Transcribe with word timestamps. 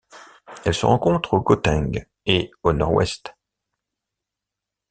Elle 0.65 0.73
se 0.73 0.87
rencontre 0.87 1.35
au 1.35 1.41
Gauteng 1.41 2.07
et 2.25 2.49
au 2.63 2.73
Nord-Ouest. 2.73 3.35